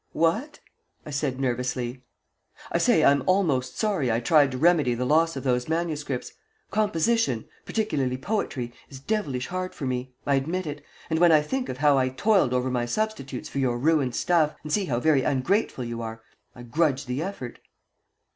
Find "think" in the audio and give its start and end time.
11.43-11.69